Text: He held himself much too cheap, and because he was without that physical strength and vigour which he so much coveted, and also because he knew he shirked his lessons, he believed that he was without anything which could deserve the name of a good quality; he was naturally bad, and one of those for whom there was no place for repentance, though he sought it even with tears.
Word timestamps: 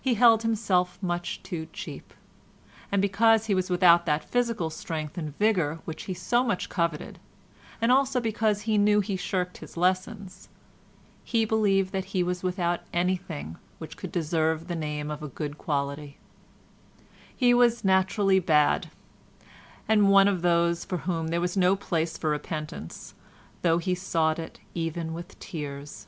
He 0.00 0.14
held 0.14 0.42
himself 0.42 0.96
much 1.02 1.42
too 1.42 1.66
cheap, 1.72 2.14
and 2.92 3.02
because 3.02 3.46
he 3.46 3.52
was 3.52 3.68
without 3.68 4.06
that 4.06 4.22
physical 4.22 4.70
strength 4.70 5.18
and 5.18 5.36
vigour 5.40 5.80
which 5.84 6.04
he 6.04 6.14
so 6.14 6.44
much 6.44 6.68
coveted, 6.68 7.18
and 7.80 7.90
also 7.90 8.20
because 8.20 8.60
he 8.60 8.78
knew 8.78 9.00
he 9.00 9.16
shirked 9.16 9.58
his 9.58 9.76
lessons, 9.76 10.48
he 11.24 11.44
believed 11.44 11.90
that 11.90 12.04
he 12.14 12.22
was 12.22 12.44
without 12.44 12.82
anything 12.92 13.56
which 13.78 13.96
could 13.96 14.12
deserve 14.12 14.68
the 14.68 14.76
name 14.76 15.10
of 15.10 15.20
a 15.20 15.26
good 15.28 15.58
quality; 15.58 16.16
he 17.36 17.52
was 17.52 17.82
naturally 17.82 18.38
bad, 18.38 18.90
and 19.88 20.10
one 20.10 20.28
of 20.28 20.42
those 20.42 20.84
for 20.84 20.98
whom 20.98 21.26
there 21.26 21.40
was 21.40 21.56
no 21.56 21.74
place 21.74 22.16
for 22.16 22.30
repentance, 22.30 23.14
though 23.62 23.78
he 23.78 23.96
sought 23.96 24.38
it 24.38 24.60
even 24.74 25.12
with 25.12 25.36
tears. 25.40 26.06